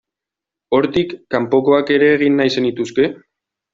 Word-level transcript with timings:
Hortik 0.77 1.13
kanpokoak 1.35 1.93
ere 1.97 2.09
egin 2.17 2.41
nahi 2.41 2.55
zenituzke? 2.57 3.07